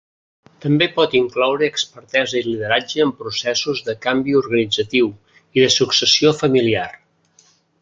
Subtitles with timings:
[0.63, 5.13] També pot incloure expertesa i lideratge en processos de canvi organitzatiu,
[5.59, 6.91] i de successió familiar.